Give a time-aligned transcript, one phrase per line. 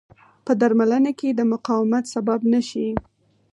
[0.45, 2.87] په درملنه کې د مقاومت سبب نه شي.